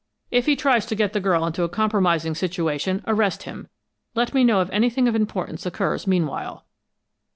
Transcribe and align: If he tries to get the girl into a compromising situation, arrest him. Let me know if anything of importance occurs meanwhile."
If 0.31 0.47
he 0.47 0.55
tries 0.55 0.87
to 0.87 0.95
get 0.95 1.13
the 1.13 1.19
girl 1.19 1.45
into 1.45 1.61
a 1.61 1.69
compromising 1.69 2.33
situation, 2.33 3.03
arrest 3.05 3.43
him. 3.43 3.67
Let 4.15 4.33
me 4.33 4.43
know 4.43 4.59
if 4.61 4.69
anything 4.71 5.07
of 5.07 5.13
importance 5.15 5.63
occurs 5.63 6.07
meanwhile." 6.07 6.65